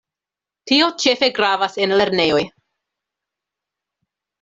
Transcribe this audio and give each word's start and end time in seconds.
Tio 0.71 0.87
ĉefe 1.03 1.29
gravas 1.41 1.77
en 1.87 1.95
lernejoj. 2.03 2.43